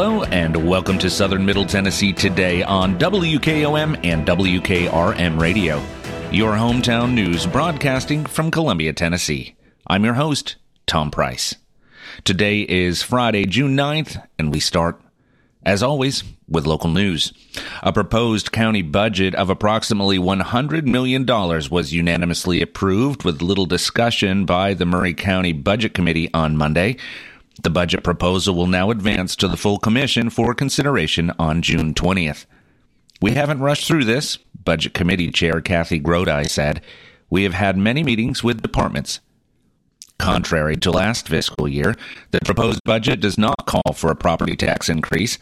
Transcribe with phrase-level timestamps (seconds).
[0.00, 5.82] Hello and welcome to Southern Middle Tennessee today on WKOM and WKRM Radio,
[6.30, 9.56] your hometown news broadcasting from Columbia, Tennessee.
[9.88, 10.54] I'm your host,
[10.86, 11.56] Tom Price.
[12.22, 15.02] Today is Friday, June 9th, and we start,
[15.64, 17.32] as always, with local news.
[17.82, 24.74] A proposed county budget of approximately $100 million was unanimously approved with little discussion by
[24.74, 26.98] the Maury County Budget Committee on Monday.
[27.62, 32.46] The budget proposal will now advance to the full commission for consideration on June 20th.
[33.20, 36.82] We haven't rushed through this, Budget Committee Chair Kathy Grodi said.
[37.30, 39.20] We have had many meetings with departments.
[40.18, 41.96] Contrary to last fiscal year,
[42.30, 45.38] the proposed budget does not call for a property tax increase.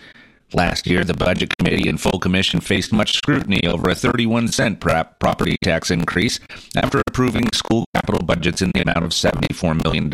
[0.52, 4.78] Last year, the Budget Committee and Full Commission faced much scrutiny over a 31 cent
[4.80, 6.38] property tax increase
[6.76, 10.08] after approving school capital budgets in the amount of $74 million,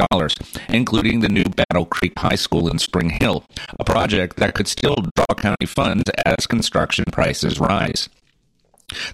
[0.70, 3.44] including the new Battle Creek High School in Spring Hill,
[3.78, 8.08] a project that could still draw county funds as construction prices rise.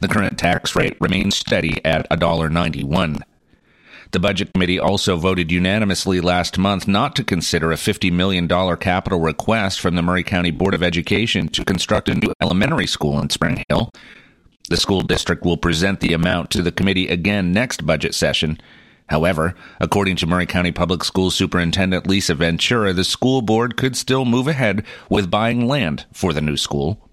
[0.01, 3.23] The current tax rate remains steady at $1.91.
[4.11, 9.21] The Budget Committee also voted unanimously last month not to consider a $50 million capital
[9.21, 13.29] request from the Maury County Board of Education to construct a new elementary school in
[13.29, 13.91] Spring Hill.
[14.71, 18.59] The school district will present the amount to the committee again next budget session.
[19.11, 24.25] However, according to Maury County Public Schools Superintendent Lisa Ventura, the school board could still
[24.25, 27.08] move ahead with buying land for the new school.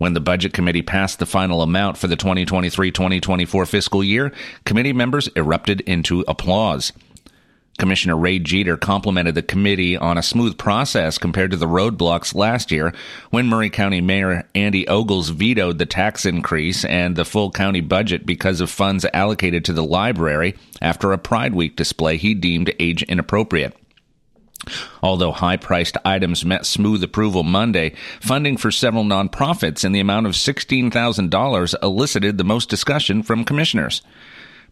[0.00, 4.32] When the Budget Committee passed the final amount for the 2023 2024 fiscal year,
[4.64, 6.94] committee members erupted into applause.
[7.78, 12.70] Commissioner Ray Jeter complimented the committee on a smooth process compared to the roadblocks last
[12.70, 12.94] year
[13.28, 18.24] when Maury County Mayor Andy Ogles vetoed the tax increase and the full county budget
[18.24, 23.02] because of funds allocated to the library after a Pride Week display he deemed age
[23.02, 23.76] inappropriate.
[25.02, 30.26] Although high priced items met smooth approval Monday, funding for several nonprofits in the amount
[30.26, 34.02] of $16,000 elicited the most discussion from commissioners.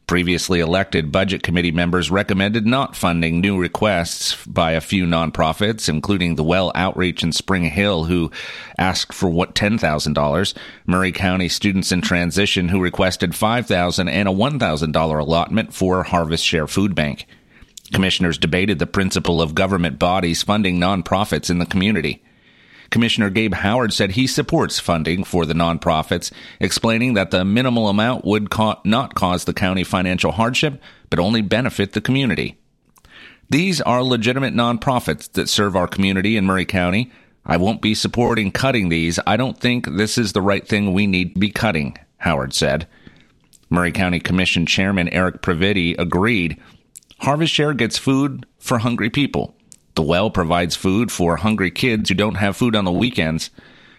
[0.06, 6.34] Previously elected budget committee members recommended not funding new requests by a few nonprofits, including
[6.34, 8.30] the Well Outreach in Spring Hill, who
[8.78, 10.54] asked for what $10,000,
[10.86, 16.66] Maury County Students in Transition, who requested $5,000 and a $1,000 allotment for Harvest Share
[16.66, 17.26] Food Bank.
[17.92, 22.22] Commissioners debated the principle of government bodies funding nonprofits in the community.
[22.90, 28.24] Commissioner Gabe Howard said he supports funding for the nonprofits, explaining that the minimal amount
[28.24, 32.58] would ca- not cause the county financial hardship, but only benefit the community.
[33.50, 37.10] These are legitimate nonprofits that serve our community in Maury County.
[37.44, 39.18] I won't be supporting cutting these.
[39.26, 42.86] I don't think this is the right thing we need to be cutting, Howard said.
[43.70, 46.58] Maury County Commission Chairman Eric Previti agreed
[47.18, 49.54] Harvest Share gets food for hungry people.
[49.94, 53.50] The Well provides food for hungry kids who don't have food on the weekends.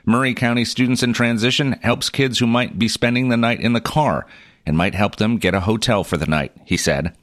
[0.06, 3.81] Maury County Students in Transition helps kids who might be spending the night in the
[3.81, 4.25] car
[4.66, 7.13] and might help them get a hotel for the night, he said.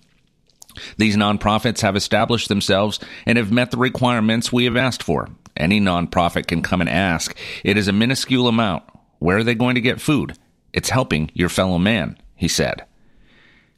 [0.98, 5.30] These nonprofits have established themselves and have met the requirements we have asked for.
[5.56, 7.34] Any nonprofit can come and ask.
[7.64, 8.84] It is a minuscule amount.
[9.18, 10.36] Where are they going to get food?
[10.74, 12.84] It's helping your fellow man, he said.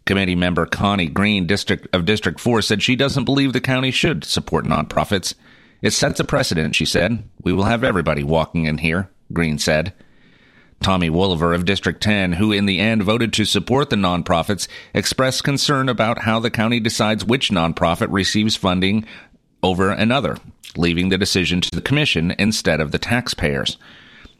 [0.08, 4.24] Committee member Connie Green District of District 4 said she doesn't believe the county should
[4.24, 5.34] support nonprofits.
[5.82, 7.28] It sets a precedent, she said.
[7.42, 9.92] We will have everybody walking in here, Green said.
[10.80, 15.44] Tommy Wolliver of District 10, who in the end voted to support the nonprofits, expressed
[15.44, 19.04] concern about how the county decides which nonprofit receives funding
[19.62, 20.38] over another,
[20.74, 23.76] leaving the decision to the commission instead of the taxpayers.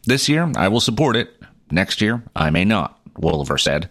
[0.07, 1.29] This year, I will support it.
[1.69, 3.87] Next year, I may not, Wolliver said.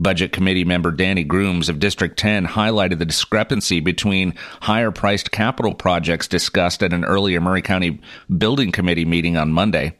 [0.00, 5.74] Budget Committee member Danny Grooms of District 10 highlighted the discrepancy between higher priced capital
[5.74, 8.00] projects discussed at an earlier Maury County
[8.36, 9.96] Building Committee meeting on Monday.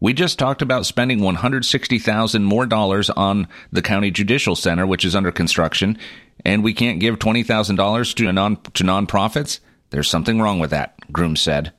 [0.00, 5.16] We just talked about spending 160,000 more dollars on the county judicial center which is
[5.16, 5.98] under construction
[6.44, 9.60] and we can't give $20,000 to non to nonprofits?
[9.90, 11.72] There's something wrong with that, Grooms said.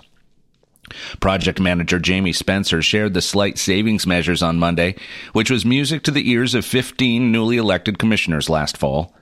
[1.21, 4.95] Project manager Jamie Spencer shared the slight savings measures on Monday,
[5.35, 9.15] which was music to the ears of 15 newly elected commissioners last fall.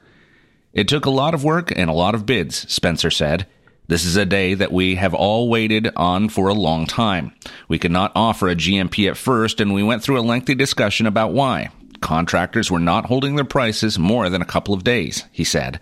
[0.72, 3.48] It took a lot of work and a lot of bids, Spencer said.
[3.90, 7.32] This is a day that we have all waited on for a long time.
[7.66, 11.06] We could not offer a GMP at first, and we went through a lengthy discussion
[11.06, 11.70] about why.
[12.00, 15.80] Contractors were not holding their prices more than a couple of days, he said.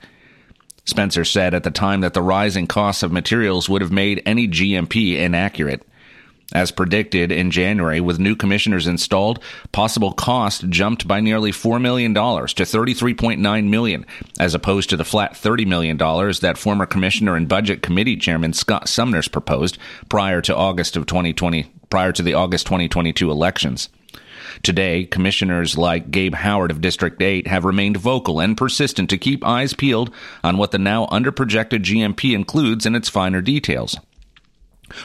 [0.87, 4.49] Spencer said at the time that the rising costs of materials would have made any
[4.49, 5.87] GMP inaccurate.
[6.53, 12.15] As predicted in January, with new commissioners installed, possible cost jumped by nearly $4 million
[12.15, 14.07] to 33.9 million,
[14.41, 18.89] as opposed to the flat $30 million that former commissioner and budget committee chairman Scott
[18.89, 19.77] Sumners proposed
[20.09, 23.91] prior to August of 2020, prior to the August 2022 elections.
[24.63, 29.45] Today, commissioners like Gabe Howard of District 8 have remained vocal and persistent to keep
[29.45, 30.13] eyes peeled
[30.43, 33.99] on what the now underprojected GMP includes in its finer details.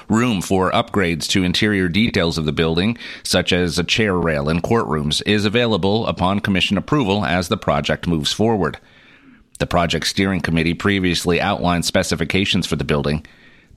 [0.10, 4.64] Room for upgrades to interior details of the building, such as a chair rail and
[4.64, 8.80] courtrooms, is available upon commission approval as the project moves forward.
[9.60, 13.26] The project steering committee previously outlined specifications for the building.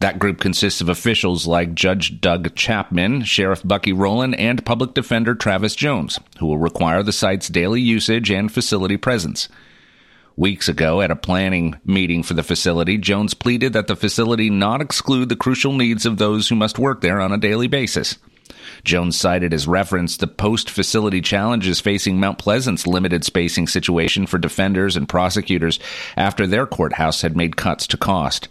[0.00, 5.34] That group consists of officials like Judge Doug Chapman, Sheriff Bucky Rowland, and Public Defender
[5.34, 9.48] Travis Jones, who will require the site's daily usage and facility presence.
[10.38, 14.82] Weeks ago, at a planning meeting for the facility, Jones pleaded that the facility not
[14.82, 18.18] exclude the crucial needs of those who must work there on a daily basis.
[18.84, 24.36] Jones cited as reference the post facility challenges facing Mount Pleasant's limited spacing situation for
[24.36, 25.80] defenders and prosecutors
[26.18, 28.48] after their courthouse had made cuts to cost.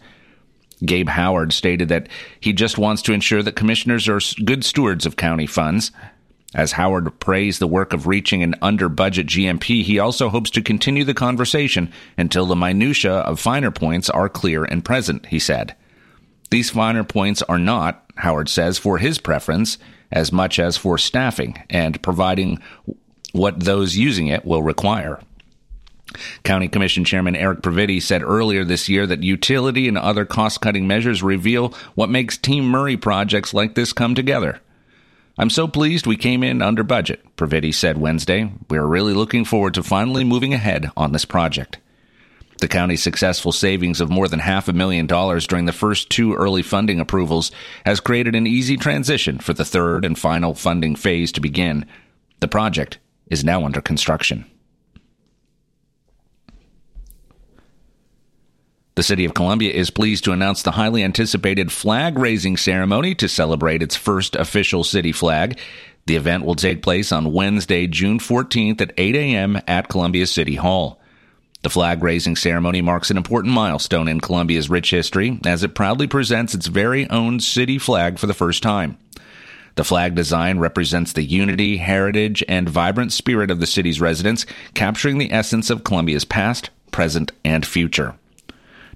[0.84, 2.10] Gabe Howard stated that
[2.40, 5.92] he just wants to ensure that commissioners are good stewards of county funds.
[6.54, 10.62] As Howard praised the work of reaching an under budget GMP, he also hopes to
[10.62, 15.76] continue the conversation until the minutiae of finer points are clear and present, he said.
[16.52, 19.78] These finer points are not, Howard says, for his preference
[20.12, 22.62] as much as for staffing and providing
[23.34, 25.20] what those using it will require.
[26.44, 30.88] County Commission Chairman Eric Previti said earlier this year that utility and other cost cutting
[30.88, 34.62] measures reveal what makes Team Maury projects like this come together.
[35.38, 38.50] I'm so pleased we came in under budget, Previti said Wednesday.
[38.70, 41.78] We are really looking forward to finally moving ahead on this project.
[42.62, 46.34] The county's successful savings of more than half a million dollars during the first two
[46.34, 47.52] early funding approvals
[47.86, 51.86] has created an easy transition for the third and final funding phase to begin.
[52.40, 54.46] The project is now under construction.
[58.96, 63.28] The City of Columbia is pleased to announce the highly anticipated flag raising ceremony to
[63.28, 65.60] celebrate its first official city flag.
[66.06, 69.60] The event will take place on Wednesday, June 14th at 8 a.m.
[69.68, 71.02] at Columbia City Hall.
[71.62, 76.08] The flag raising ceremony marks an important milestone in Columbia's rich history as it proudly
[76.08, 78.98] presents its very own city flag for the first time.
[79.75, 85.18] The flag design represents the unity, heritage, and vibrant spirit of the city's residents, capturing
[85.18, 88.16] the essence of Columbia's past, present, and future.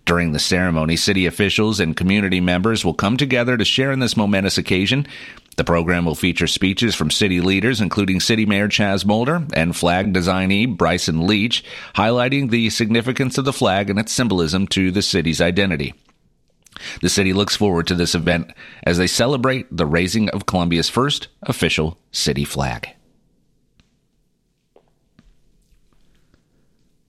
[0.06, 4.18] During the ceremony, city officials and community members will come together to share in this
[4.18, 5.06] momentous occasion.
[5.58, 10.14] The program will feature speeches from city leaders, including City Mayor Chaz Molder and flag
[10.14, 11.64] designee Bryson Leach,
[11.96, 15.94] highlighting the significance of the flag and its symbolism to the city's identity.
[17.02, 18.52] The city looks forward to this event
[18.84, 22.90] as they celebrate the raising of Columbia's first official city flag.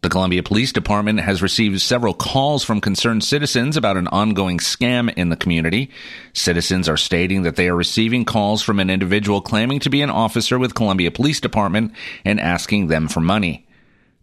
[0.03, 5.13] The Columbia Police Department has received several calls from concerned citizens about an ongoing scam
[5.15, 5.91] in the community.
[6.33, 10.09] Citizens are stating that they are receiving calls from an individual claiming to be an
[10.09, 11.93] officer with Columbia Police Department
[12.25, 13.67] and asking them for money.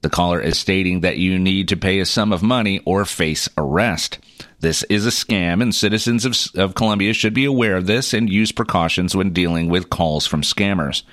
[0.01, 3.47] The caller is stating that you need to pay a sum of money or face
[3.55, 4.17] arrest.
[4.59, 8.27] This is a scam, and citizens of, of Columbia should be aware of this and
[8.31, 11.03] use precautions when dealing with calls from scammers.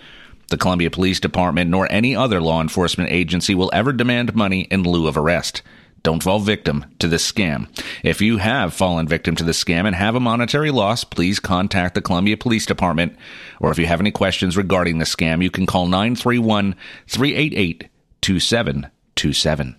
[0.49, 4.83] The Columbia Police Department nor any other law enforcement agency will ever demand money in
[4.83, 5.63] lieu of arrest.
[6.03, 7.67] Don't fall victim to this scam.
[8.03, 11.95] If you have fallen victim to this scam and have a monetary loss, please contact
[11.95, 13.17] the Columbia Police Department.
[13.59, 16.75] Or if you have any questions regarding the scam, you can call 931
[17.09, 17.89] 388
[18.21, 19.77] 2727.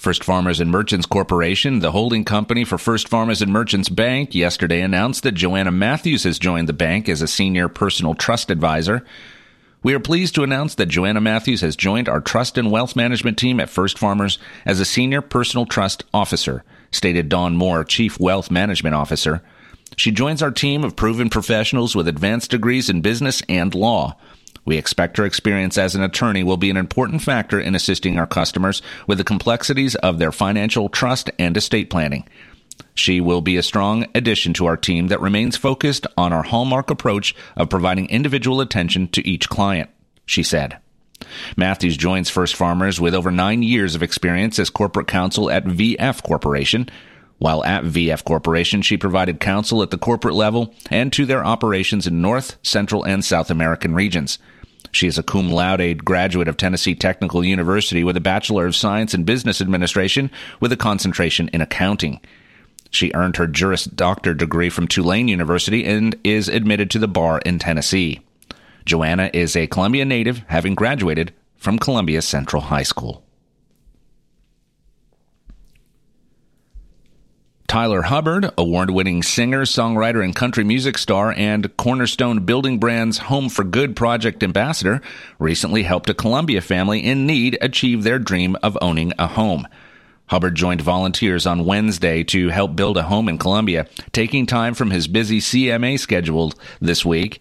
[0.00, 4.80] First Farmers and Merchants Corporation, the holding company for First Farmers and Merchants Bank, yesterday
[4.80, 9.04] announced that Joanna Matthews has joined the bank as a senior personal trust advisor.
[9.82, 13.36] We are pleased to announce that Joanna Matthews has joined our trust and wealth management
[13.36, 18.50] team at First Farmers as a senior personal trust officer, stated Dawn Moore, chief wealth
[18.50, 19.42] management officer.
[19.98, 24.16] She joins our team of proven professionals with advanced degrees in business and law.
[24.70, 28.26] We expect her experience as an attorney will be an important factor in assisting our
[28.28, 32.28] customers with the complexities of their financial trust and estate planning.
[32.94, 36.88] She will be a strong addition to our team that remains focused on our hallmark
[36.88, 39.90] approach of providing individual attention to each client,
[40.24, 40.78] she said.
[41.56, 46.22] Matthews joins First Farmers with over nine years of experience as corporate counsel at VF
[46.22, 46.88] Corporation.
[47.38, 52.06] While at VF Corporation, she provided counsel at the corporate level and to their operations
[52.06, 54.38] in North, Central, and South American regions.
[54.92, 59.14] She is a cum laude graduate of Tennessee Technical University with a Bachelor of Science
[59.14, 62.20] in Business Administration with a concentration in accounting.
[62.90, 67.40] She earned her Juris Doctor degree from Tulane University and is admitted to the bar
[67.46, 68.20] in Tennessee.
[68.84, 73.22] Joanna is a Columbia native, having graduated from Columbia Central High School.
[77.70, 83.48] Tyler Hubbard, award winning singer, songwriter, and country music star, and Cornerstone Building Brands Home
[83.48, 85.00] for Good project ambassador,
[85.38, 89.68] recently helped a Columbia family in need achieve their dream of owning a home.
[90.26, 94.90] Hubbard joined volunteers on Wednesday to help build a home in Columbia, taking time from
[94.90, 97.40] his busy CMA schedule this week.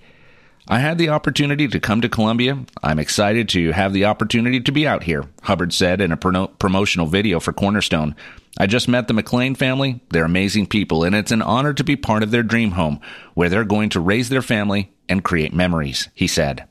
[0.71, 2.63] I had the opportunity to come to Columbia.
[2.83, 7.07] I'm excited to have the opportunity to be out here, Hubbard said in a promotional
[7.07, 8.15] video for Cornerstone.
[8.55, 10.01] I just met the McLean family.
[10.11, 12.99] They're amazing people, and it's an honor to be part of their dream home
[13.33, 16.67] where they're going to raise their family and create memories, he said.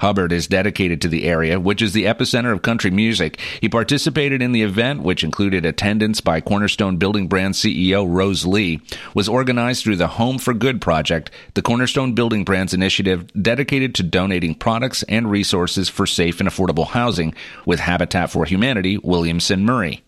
[0.00, 3.40] Hubbard is dedicated to the area, which is the epicenter of country music.
[3.60, 8.80] He participated in the event, which included attendance by Cornerstone Building Brand CEO Rose Lee,
[9.14, 14.02] was organized through the Home for Good project, the Cornerstone Building Brands initiative dedicated to
[14.02, 20.05] donating products and resources for safe and affordable housing with Habitat for Humanity Williamson Maury.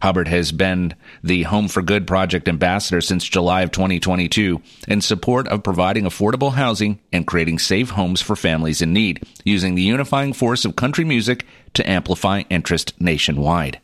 [0.00, 5.48] Hubbard has been the Home for Good project ambassador since July of 2022 in support
[5.48, 10.32] of providing affordable housing and creating safe homes for families in need, using the unifying
[10.32, 13.80] force of country music to amplify interest nationwide.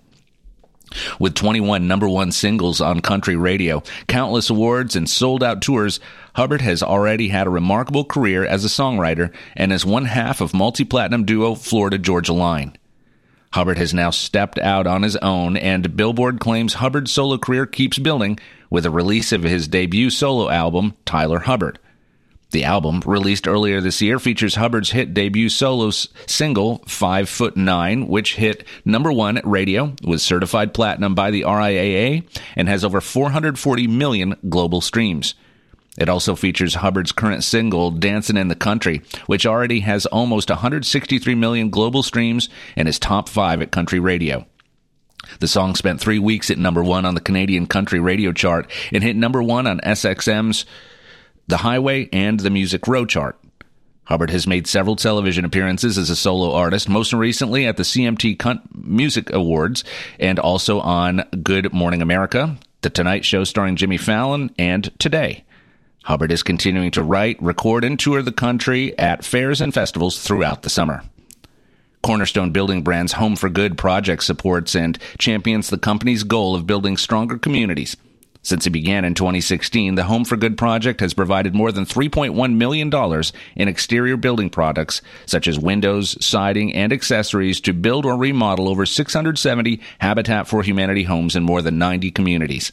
[1.19, 5.99] With 21 number one singles on country radio, countless awards, and sold out tours,
[6.35, 10.55] Hubbard has already had a remarkable career as a songwriter and is one half of
[10.55, 12.77] multi platinum duo Florida Georgia Line.
[13.55, 18.01] Hubbard has now stepped out on his own, and Billboard claims Hubbard's solo career keeps
[18.01, 18.37] building
[18.69, 21.79] with the release of his debut solo album, Tyler Hubbard.
[22.51, 28.09] The album, released earlier this year, features Hubbard's hit debut solo single, Five Foot Nine,
[28.09, 32.25] which hit number one at radio, was certified platinum by the RIAA,
[32.57, 35.37] and has over 440 million global streams.
[35.97, 41.35] It also features Hubbard's current single, Dancin' in the Country, which already has almost 163
[41.35, 44.45] million global streams and is top five at country radio.
[45.41, 49.03] The song spent three weeks at number one on the Canadian country radio chart and
[49.03, 50.67] hit number one on SXM's
[51.47, 53.39] The Highway and the Music Row chart.
[54.05, 58.61] Hubbard has made several television appearances as a solo artist, most recently at the CMT
[58.75, 59.83] Music Awards
[60.21, 65.45] and also on Good Morning America, The Tonight Show starring Jimmy Fallon, and Today.
[66.05, 70.61] Hubbard is continuing to write, record, and tour the country at fairs and festivals throughout
[70.61, 71.03] the summer.
[72.03, 76.99] Cornerstone Building Brands Home for Good project supports and champions the company's goal of building
[76.99, 77.97] stronger communities.
[78.43, 82.55] Since it began in 2016, the Home for Good project has provided more than $3.1
[82.57, 82.93] million
[83.57, 88.85] in exterior building products, such as windows, siding, and accessories, to build or remodel over
[88.85, 92.71] 670 Habitat for Humanity homes in more than 90 communities.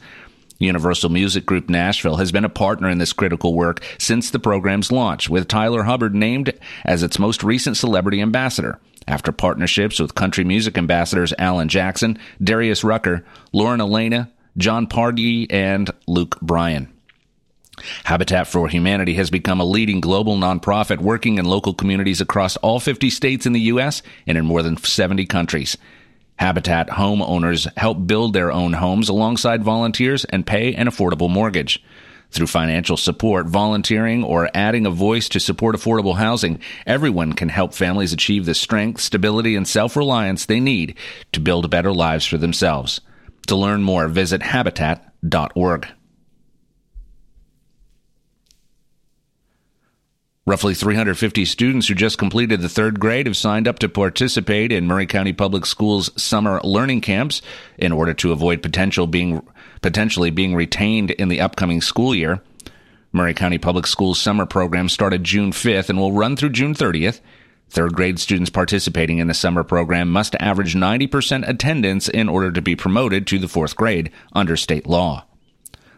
[0.62, 4.91] Universal Music Group Nashville has been a partner in this critical work since the program's
[4.91, 6.53] launch, with Tyler Hubbard named
[6.86, 8.80] as its most recent celebrity ambassador.
[9.08, 15.89] After partnerships with country music ambassadors Alan Jackson, Darius Rucker, Lauren Alaina, Jon Pardi, and
[16.08, 16.91] Luke Bryan.
[18.03, 22.80] Habitat for Humanity has become a leading global nonprofit working in local communities across all
[22.80, 24.03] 50 states in the U.S.
[24.27, 25.77] and in more than 70 countries.
[26.41, 31.83] Habitat homeowners help build their own homes alongside volunteers and pay an affordable mortgage.
[32.31, 37.75] Through financial support, volunteering, or adding a voice to support affordable housing, everyone can help
[37.75, 40.98] families achieve the strength, stability, and self reliance they need
[41.31, 43.01] to build better lives for themselves.
[43.45, 45.88] To learn more, visit habitat.org.
[50.48, 54.88] Roughly 350 students who just completed the third grade have signed up to participate in
[54.88, 57.43] Maury County Public Schools summer learning camps
[57.77, 59.45] in order to avoid potential being,
[59.83, 62.41] potentially being retained in the upcoming school year.
[63.12, 67.21] Maury County Public Schools summer program started June 5th and will run through June 30th.
[67.69, 72.63] Third grade students participating in the summer program must average 90% attendance in order to
[72.63, 75.24] be promoted to the fourth grade under state law.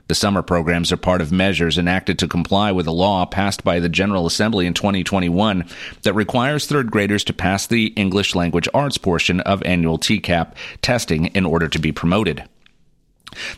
[0.07, 3.79] The summer programs are part of measures enacted to comply with a law passed by
[3.79, 5.65] the General Assembly in 2021
[6.01, 11.27] that requires third graders to pass the English language arts portion of annual TCAP testing
[11.27, 12.43] in order to be promoted.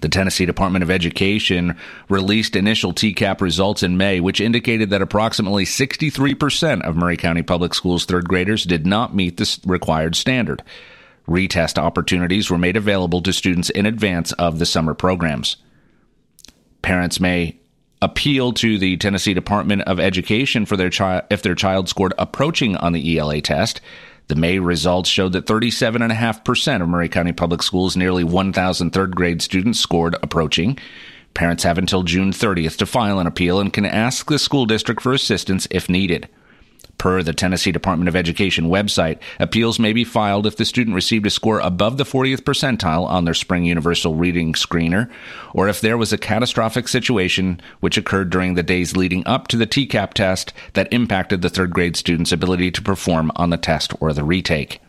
[0.02, 1.78] The Tennessee Department of Education
[2.10, 7.74] released initial TCAP results in May, which indicated that approximately 63% of Maury County Public
[7.74, 10.64] Schools third graders did not meet the required standard.
[11.28, 15.58] Retest opportunities were made available to students in advance of the summer programs.
[16.86, 17.58] Parents may
[18.00, 22.78] appeal to the Tennessee Department of Education for their child if their child scored approaching
[22.78, 23.82] on the ELA test.
[24.28, 29.42] The May results showed that 37.5% of Maury County Public Schools, nearly 1,000 third grade
[29.42, 30.78] students, scored approaching.
[31.34, 35.02] Parents have until June 30th to file an appeal and can ask the school district
[35.02, 36.30] for assistance if needed.
[36.98, 41.26] Per the Tennessee Department of Education website, appeals may be filed if the student received
[41.26, 45.10] a score above the 40th percentile on their spring universal reading screener,
[45.54, 49.58] or if there was a catastrophic situation which occurred during the days leading up to
[49.58, 53.94] the TCAP test that impacted the third grade student's ability to perform on the test
[54.00, 54.82] or the retake.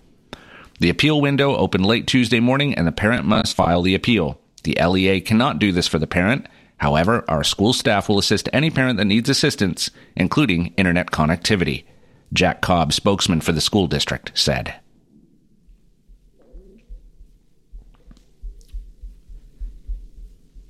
[0.79, 4.39] The appeal window opened late Tuesday morning and the parent must file the appeal.
[4.65, 6.47] The LEA cannot do this for the parent.
[6.79, 11.85] However, our school staff will assist any parent that needs assistance, including internet connectivity.
[12.33, 14.75] Jack Cobb, spokesman for the school district, said.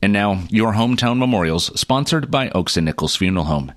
[0.03, 3.73] And now, your hometown memorials, sponsored by Oaks and Nichols Funeral Home.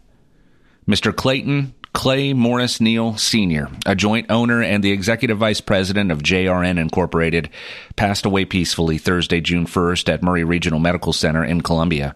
[0.88, 1.16] Mr.
[1.16, 6.80] Clayton Clay Morris Neal Sr., a joint owner and the executive vice president of JRN
[6.80, 7.50] Incorporated,
[7.96, 12.16] passed away peacefully Thursday, June 1st at Maury Regional Medical Center in Columbia.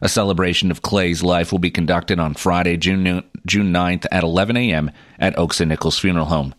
[0.00, 4.56] A celebration of Clay's life will be conducted on Friday, June, June 9th at 11
[4.56, 4.90] a.m.
[5.18, 6.54] at Oaks and Nichols Funeral Home.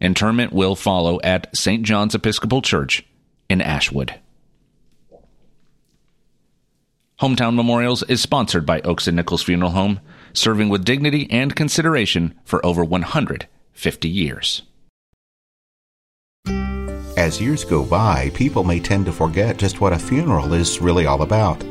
[0.00, 1.82] Interment will follow at St.
[1.82, 3.04] John's Episcopal Church
[3.48, 4.14] in Ashwood.
[7.20, 10.00] Hometown Memorials is sponsored by Oaks and Nichols Funeral Home,
[10.32, 14.62] serving with dignity and consideration for over 150 years.
[17.16, 21.06] As years go by, people may tend to forget just what a funeral is really
[21.06, 21.64] all about.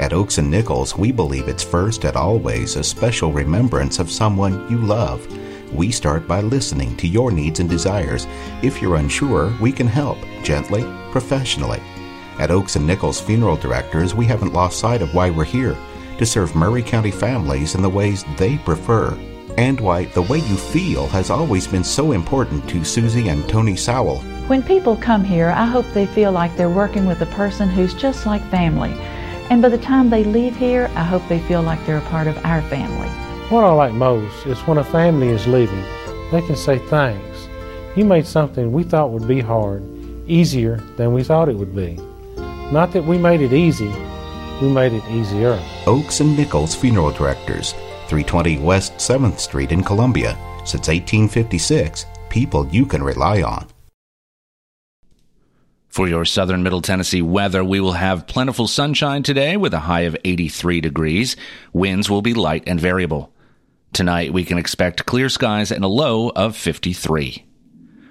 [0.00, 4.68] At Oaks and Nichols, we believe it's first and always a special remembrance of someone
[4.68, 5.24] you love.
[5.72, 8.26] We start by listening to your needs and desires.
[8.60, 11.80] If you're unsure, we can help gently, professionally.
[12.40, 15.76] At Oaks and Nichols Funeral Directors, we haven't lost sight of why we're here
[16.18, 19.16] to serve Maury County families in the ways they prefer.
[19.56, 23.76] And why the way you feel has always been so important to Susie and Tony
[23.76, 24.18] Sowell.
[24.48, 27.94] When people come here, I hope they feel like they're working with a person who's
[27.94, 28.92] just like family.
[29.50, 32.26] And by the time they leave here, I hope they feel like they're a part
[32.26, 33.08] of our family.
[33.50, 35.84] What I like most is when a family is leaving,
[36.30, 37.48] they can say thanks.
[37.94, 39.82] You made something we thought would be hard
[40.26, 41.96] easier than we thought it would be.
[42.72, 43.92] Not that we made it easy,
[44.60, 45.62] we made it easier.
[45.86, 47.72] Oaks and Nichols Funeral Directors,
[48.08, 50.38] 320 West 7th Street in Columbia.
[50.64, 53.66] Since 1856, people you can rely on.
[55.94, 60.00] For your southern Middle Tennessee weather, we will have plentiful sunshine today with a high
[60.00, 61.36] of 83 degrees.
[61.72, 63.32] Winds will be light and variable.
[63.92, 67.46] Tonight, we can expect clear skies and a low of 53.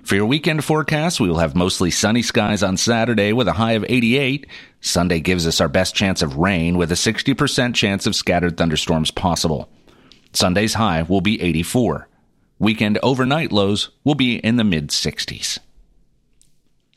[0.01, 3.73] For your weekend forecast, we will have mostly sunny skies on Saturday with a high
[3.73, 4.47] of 88.
[4.79, 9.11] Sunday gives us our best chance of rain with a 60% chance of scattered thunderstorms
[9.11, 9.69] possible.
[10.31, 12.07] Sunday's high will be 84.
[12.59, 15.59] Weekend overnight lows will be in the mid 60s.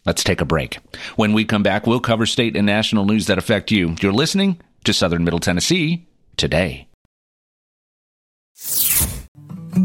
[0.07, 0.79] Let's take a break.
[1.17, 3.97] When we come back, we'll cover state and national news that affect you.
[4.01, 6.89] You're listening to Southern Middle Tennessee today.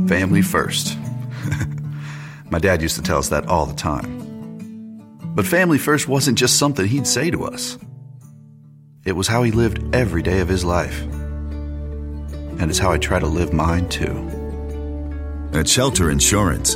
[0.07, 0.97] Family first.
[2.51, 4.21] My dad used to tell us that all the time.
[5.33, 7.77] But family first wasn't just something he'd say to us,
[9.05, 11.01] it was how he lived every day of his life.
[11.01, 14.27] And it's how I try to live mine too.
[15.53, 16.75] At Shelter Insurance,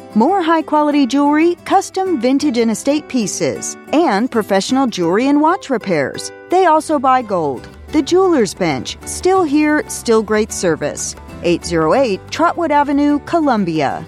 [0.13, 6.33] More high quality jewelry, custom vintage and estate pieces, and professional jewelry and watch repairs.
[6.49, 7.65] They also buy gold.
[7.93, 11.15] The Jewelers Bench, still here, still great service.
[11.43, 14.05] 808 Trotwood Avenue, Columbia.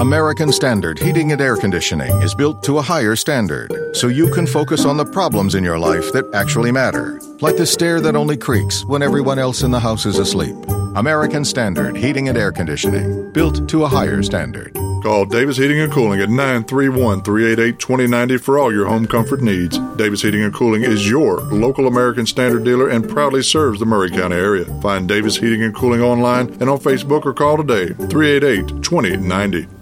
[0.00, 4.44] American Standard Heating and Air Conditioning is built to a higher standard so you can
[4.44, 8.36] focus on the problems in your life that actually matter, like the stair that only
[8.36, 10.56] creaks when everyone else in the house is asleep.
[10.94, 14.74] American Standard Heating and Air Conditioning, built to a higher standard.
[15.02, 19.78] Call Davis Heating and Cooling at 931 388 2090 for all your home comfort needs.
[19.96, 24.10] Davis Heating and Cooling is your local American Standard dealer and proudly serves the Maury
[24.10, 24.64] County area.
[24.80, 29.81] Find Davis Heating and Cooling online and on Facebook or call today 388 2090.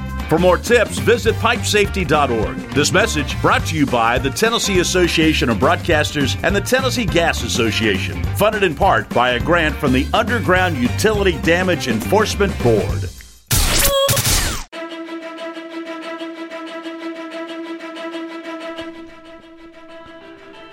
[0.31, 2.55] For more tips, visit pipesafety.org.
[2.73, 7.43] This message brought to you by the Tennessee Association of Broadcasters and the Tennessee Gas
[7.43, 13.09] Association, funded in part by a grant from the Underground Utility Damage Enforcement Board.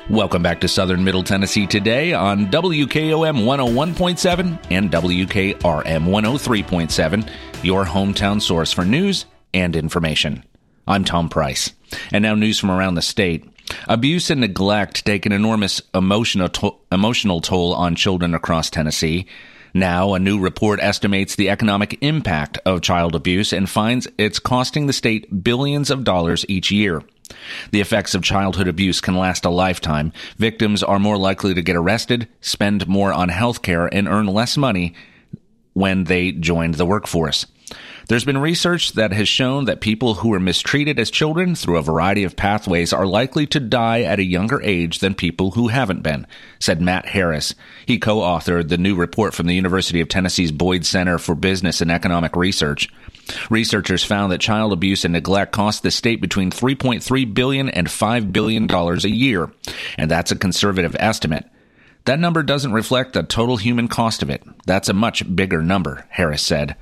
[0.08, 7.30] Welcome back to Southern Middle Tennessee today on WKOM 101.7 and WKRM 103.7,
[7.64, 9.26] your hometown source for news
[9.58, 10.44] and information.
[10.86, 11.72] I'm Tom Price.
[12.12, 13.44] And now news from around the state.
[13.88, 19.26] Abuse and neglect take an enormous emotional to- emotional toll on children across Tennessee.
[19.74, 24.86] Now, a new report estimates the economic impact of child abuse and finds it's costing
[24.86, 27.02] the state billions of dollars each year.
[27.72, 30.12] The effects of childhood abuse can last a lifetime.
[30.38, 34.56] Victims are more likely to get arrested, spend more on health care, and earn less
[34.56, 34.94] money
[35.74, 37.44] when they joined the workforce.
[38.08, 41.82] There's been research that has shown that people who were mistreated as children through a
[41.82, 46.02] variety of pathways are likely to die at a younger age than people who haven't
[46.02, 46.26] been,
[46.58, 47.54] said Matt Harris.
[47.84, 51.90] He co-authored the new report from the University of Tennessee's Boyd Center for Business and
[51.90, 52.88] Economic Research.
[53.50, 58.32] Researchers found that child abuse and neglect cost the state between $3.3 billion and $5
[58.32, 59.52] billion a year,
[59.98, 61.44] and that's a conservative estimate.
[62.06, 64.42] That number doesn't reflect the total human cost of it.
[64.64, 66.74] That's a much bigger number, Harris said.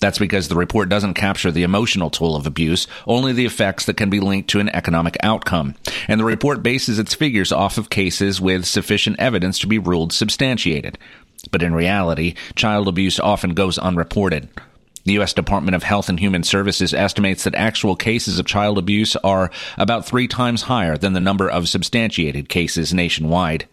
[0.00, 3.96] That's because the report doesn't capture the emotional toll of abuse, only the effects that
[3.96, 5.74] can be linked to an economic outcome.
[6.08, 10.12] And the report bases its figures off of cases with sufficient evidence to be ruled
[10.12, 10.98] substantiated.
[11.50, 14.48] But in reality, child abuse often goes unreported.
[15.04, 15.32] The U.S.
[15.32, 20.04] Department of Health and Human Services estimates that actual cases of child abuse are about
[20.04, 23.66] three times higher than the number of substantiated cases nationwide.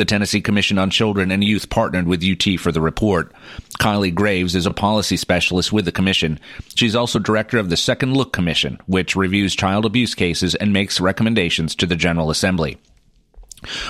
[0.00, 3.34] The Tennessee Commission on Children and Youth partnered with UT for the report.
[3.78, 6.40] Kylie Graves is a policy specialist with the commission.
[6.74, 11.02] She's also director of the Second Look Commission, which reviews child abuse cases and makes
[11.02, 12.78] recommendations to the General Assembly.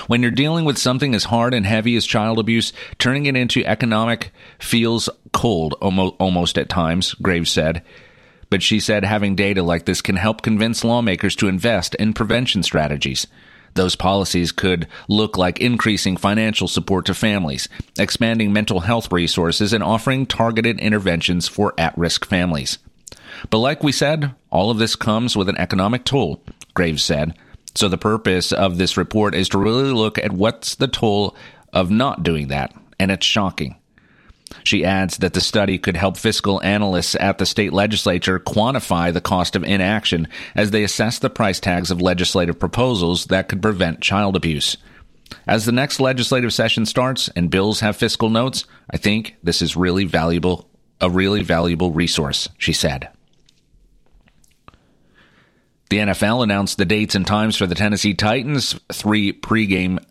[0.07, 3.65] When you're dealing with something as hard and heavy as child abuse, turning it into
[3.65, 7.83] economic feels cold almost at times, Graves said.
[8.49, 12.63] But she said having data like this can help convince lawmakers to invest in prevention
[12.63, 13.27] strategies.
[13.73, 19.83] Those policies could look like increasing financial support to families, expanding mental health resources, and
[19.83, 22.79] offering targeted interventions for at risk families.
[23.49, 27.37] But like we said, all of this comes with an economic toll, Graves said.
[27.75, 31.35] So the purpose of this report is to really look at what's the toll
[31.71, 33.77] of not doing that, and it's shocking.
[34.63, 39.21] She adds that the study could help fiscal analysts at the state legislature quantify the
[39.21, 44.01] cost of inaction as they assess the price tags of legislative proposals that could prevent
[44.01, 44.77] child abuse.
[45.47, 49.75] As the next legislative session starts and bills have fiscal notes, I think this is
[49.75, 53.09] really valuable, a really valuable resource, she said.
[55.89, 60.01] The NFL announced the dates and times for the Tennessee Titans' three pregame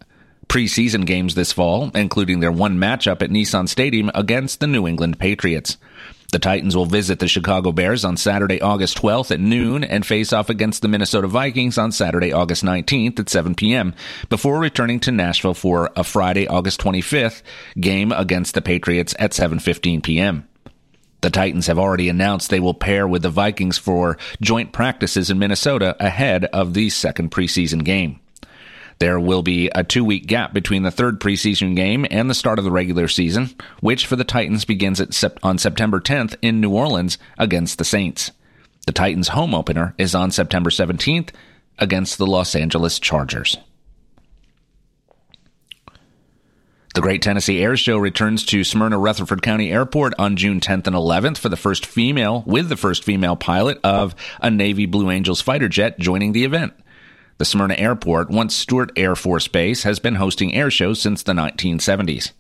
[0.51, 5.21] preseason games this fall, including their one matchup at Nissan Stadium against the New England
[5.21, 5.79] Patriots.
[6.33, 10.33] The Titans will visit the Chicago Bears on Saturday, August 12th at noon and face
[10.33, 13.95] off against the Minnesota Vikings on Saturday, August 19th at 7 p.m.
[14.29, 17.43] before returning to Nashville for a Friday, August 25th
[17.79, 20.49] game against the Patriots at 7:15 p.m.
[21.21, 25.39] The Titans have already announced they will pair with the Vikings for joint practices in
[25.39, 28.19] Minnesota ahead of the second preseason game.
[29.01, 32.59] There will be a two week gap between the third preseason game and the start
[32.59, 33.49] of the regular season,
[33.81, 35.01] which for the Titans begins
[35.43, 38.31] on September 10th in New Orleans against the Saints.
[38.87, 41.31] The Titans' home opener is on September 17th
[41.79, 43.57] against the Los Angeles Chargers.
[46.95, 50.97] The Great Tennessee Air Show returns to Smyrna Rutherford County Airport on June 10th and
[50.97, 55.41] 11th for the first female, with the first female pilot of a Navy Blue Angels
[55.41, 56.75] fighter jet joining the event.
[57.41, 61.33] The Smyrna Airport, once Sewart Air Force Base, has been hosting air shows since the
[61.33, 62.33] 1970s.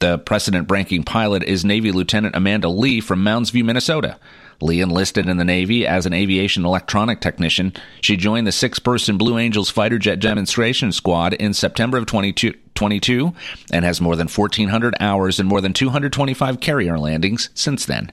[0.00, 4.18] The precedent breaking pilot is Navy Lieutenant Amanda Lee from Mounds View, Minnesota.
[4.60, 7.72] Lee enlisted in the Navy as an aviation electronic technician.
[8.00, 13.32] She joined the six person Blue Angels fighter jet demonstration squad in September of 2022
[13.70, 18.10] and has more than 1,400 hours and more than 225 carrier landings since then.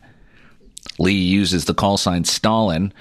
[0.98, 2.94] Lee uses the call sign Stalin,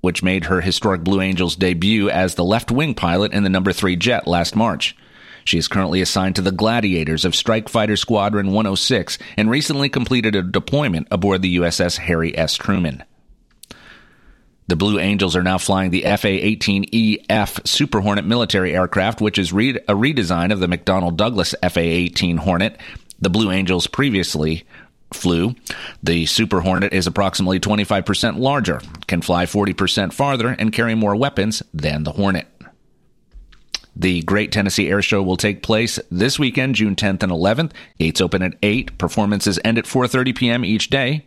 [0.00, 3.72] which made her historic Blue Angels debut as the left wing pilot in the number
[3.72, 4.96] 3 jet last March.
[5.44, 10.36] She is currently assigned to the Gladiators of Strike Fighter Squadron 106 and recently completed
[10.36, 12.54] a deployment aboard the USS Harry S.
[12.54, 13.02] Truman.
[14.68, 19.52] The Blue Angels are now flying the FA 18EF Super Hornet military aircraft, which is
[19.52, 22.78] re- a redesign of the McDonnell Douglas FA 18 Hornet.
[23.18, 24.64] The Blue Angels previously
[25.12, 25.54] flew.
[26.02, 31.62] The Super Hornet is approximately 25% larger, can fly 40% farther, and carry more weapons
[31.72, 32.46] than the Hornet.
[33.96, 37.72] The Great Tennessee Air Show will take place this weekend, June 10th and 11th.
[37.98, 38.98] Gates open at 8.
[38.98, 40.64] Performances end at 4:30 p.m.
[40.64, 41.26] each day.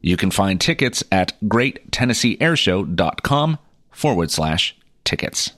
[0.00, 3.58] You can find tickets at greattennesseeairshow.com
[3.90, 5.52] forward slash tickets.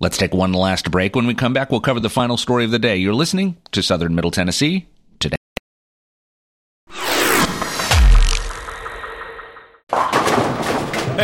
[0.00, 1.14] Let's take one last break.
[1.14, 2.96] When we come back, we'll cover the final story of the day.
[2.96, 4.88] You're listening to Southern Middle Tennessee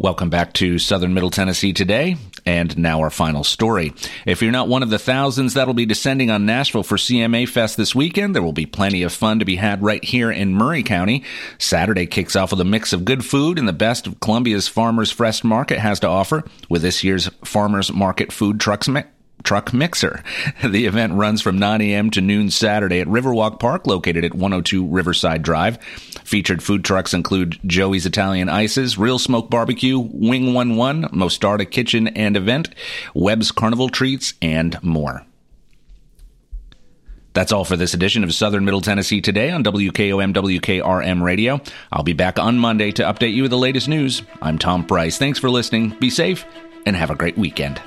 [0.00, 3.92] Welcome back to Southern Middle Tennessee today, and now our final story.
[4.26, 7.76] If you're not one of the thousands that'll be descending on Nashville for CMA Fest
[7.76, 10.84] this weekend, there will be plenty of fun to be had right here in Maury
[10.84, 11.24] County.
[11.58, 15.10] Saturday kicks off with a mix of good food and the best of Columbia's Farmers
[15.10, 18.86] Fresh Market has to offer with this year's Farmers Market food trucks
[19.42, 20.22] truck mixer.
[20.68, 22.10] The event runs from 9 a.m.
[22.10, 25.78] to noon Saturday at Riverwalk Park, located at 102 Riverside Drive.
[26.24, 32.36] Featured food trucks include Joey's Italian Ices, Real Smoke Barbecue, Wing 11, Mostarda Kitchen and
[32.36, 32.68] Event,
[33.14, 35.24] Webb's Carnival Treats, and more.
[37.34, 41.60] That's all for this edition of Southern Middle Tennessee Today on WKOM WKRM Radio.
[41.92, 44.22] I'll be back on Monday to update you with the latest news.
[44.42, 45.18] I'm Tom Price.
[45.18, 45.90] Thanks for listening.
[46.00, 46.44] Be safe
[46.84, 47.80] and have a great weekend.